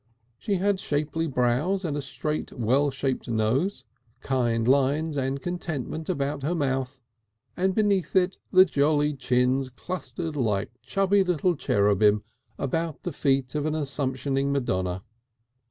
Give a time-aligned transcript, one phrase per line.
[0.39, 3.85] She had shapely brows and a straight, well shaped nose,
[4.19, 6.99] kind lines and contentment about her mouth,
[7.55, 12.23] and beneath it the jolly chins clustered like chubby little cherubim
[12.57, 15.03] about the feet of an Assumptioning Madonna.